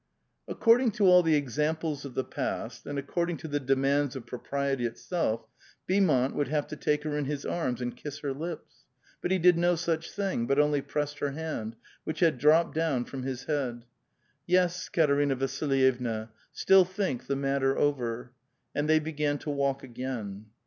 [0.47, 4.83] According to all the examples of the past, and according to the demands of propriety
[4.87, 5.45] itself,
[5.87, 8.87] Beaumont would have to take her in his arms and kiss her lips;
[9.21, 13.05] but he did no such thing, but onl3' pressed her hand, which had dropped down
[13.05, 13.85] from his head.
[14.15, 18.31] *' Yes, Katerina Vasilyevna, still think the matter over."
[18.73, 20.47] And they began to walk again.